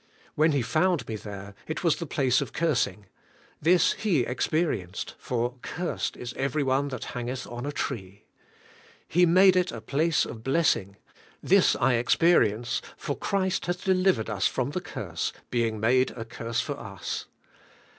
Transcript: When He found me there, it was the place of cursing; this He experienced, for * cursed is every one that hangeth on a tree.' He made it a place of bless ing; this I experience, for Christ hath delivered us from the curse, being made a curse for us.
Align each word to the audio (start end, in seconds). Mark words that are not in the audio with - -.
When 0.33 0.51
He 0.53 0.63
found 0.63 1.07
me 1.07 1.15
there, 1.15 1.53
it 1.67 1.83
was 1.83 1.97
the 1.97 2.07
place 2.07 2.41
of 2.41 2.53
cursing; 2.53 3.05
this 3.61 3.93
He 3.93 4.21
experienced, 4.21 5.13
for 5.19 5.59
* 5.59 5.61
cursed 5.61 6.17
is 6.17 6.33
every 6.33 6.63
one 6.63 6.87
that 6.87 7.11
hangeth 7.13 7.45
on 7.45 7.67
a 7.67 7.71
tree.' 7.71 8.25
He 9.07 9.27
made 9.27 9.55
it 9.55 9.71
a 9.71 9.79
place 9.79 10.25
of 10.25 10.43
bless 10.43 10.75
ing; 10.75 10.95
this 11.43 11.75
I 11.75 11.93
experience, 11.93 12.81
for 12.97 13.15
Christ 13.15 13.67
hath 13.67 13.83
delivered 13.83 14.27
us 14.27 14.47
from 14.47 14.71
the 14.71 14.81
curse, 14.81 15.33
being 15.51 15.79
made 15.79 16.09
a 16.09 16.25
curse 16.25 16.61
for 16.61 16.79
us. 16.79 17.27